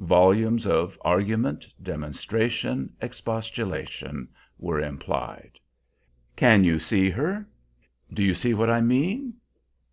Volumes 0.00 0.66
of 0.66 0.98
argument, 1.02 1.64
demonstration, 1.80 2.92
expostulation 3.00 4.26
were 4.58 4.80
implied. 4.80 5.60
"Can 6.34 6.64
you 6.64 6.80
see 6.80 7.08
her? 7.08 7.46
Do 8.12 8.24
you 8.24 8.34
see 8.34 8.52
what 8.52 8.68
I 8.68 8.80
mean? 8.80 9.34